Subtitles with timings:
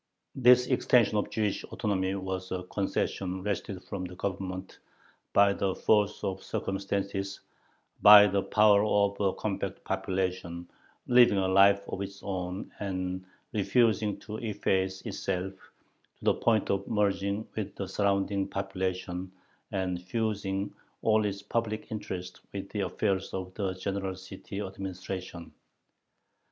[0.33, 4.79] This extension of Jewish autonomy was a concession wrested from the Government
[5.31, 7.41] by the force of circumstances,
[8.01, 10.67] by the power of a compact population
[11.05, 16.87] living a life of its own and refusing to efface itself to the point of
[16.87, 19.31] merging with the surrounding population
[19.71, 20.73] and fusing
[21.03, 25.51] all its public interests with the affairs of the general city administration.